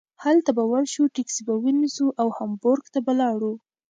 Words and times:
هلته 0.23 0.49
به 0.57 0.63
ور 0.71 0.85
شو 0.93 1.03
ټکسي 1.15 1.41
به 1.47 1.53
ونیسو 1.63 2.05
او 2.21 2.27
هامبورګ 2.37 2.85
ته 2.93 2.99
به 3.05 3.13
لاړو. 3.21 3.53